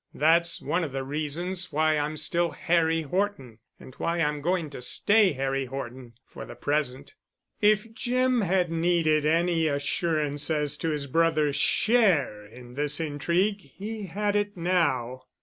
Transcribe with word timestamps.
"That's 0.15 0.63
one 0.63 0.83
of 0.83 0.93
the 0.93 1.03
reasons 1.03 1.71
why 1.71 1.95
I'm 1.95 2.17
still 2.17 2.49
Harry 2.49 3.03
Horton 3.03 3.59
and 3.79 3.93
why 3.99 4.17
I'm 4.19 4.41
going 4.41 4.71
to 4.71 4.81
stay 4.81 5.33
Harry 5.33 5.65
Horton—for 5.65 6.43
the 6.43 6.55
present." 6.55 7.13
If 7.61 7.93
Jim 7.93 8.41
had 8.41 8.71
needed 8.71 9.27
any 9.27 9.67
assurance 9.67 10.49
as 10.49 10.75
to 10.77 10.89
his 10.89 11.05
brother's 11.05 11.57
share 11.57 12.43
in 12.47 12.73
this 12.73 12.99
intrigue 12.99 13.61
he 13.61 14.07
had 14.07 14.35
it 14.35 14.57
now. 14.57 15.25